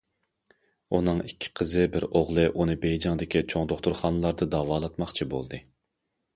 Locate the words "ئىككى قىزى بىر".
1.25-2.07